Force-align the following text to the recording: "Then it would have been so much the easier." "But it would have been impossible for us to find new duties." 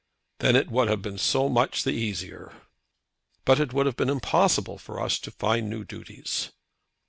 "Then 0.39 0.55
it 0.55 0.71
would 0.71 0.87
have 0.89 1.03
been 1.03 1.19
so 1.19 1.47
much 1.47 1.83
the 1.83 1.91
easier." 1.91 2.51
"But 3.45 3.59
it 3.59 3.71
would 3.71 3.85
have 3.85 3.97
been 3.97 4.09
impossible 4.09 4.79
for 4.79 4.99
us 4.99 5.19
to 5.19 5.29
find 5.29 5.69
new 5.69 5.83
duties." 5.85 6.49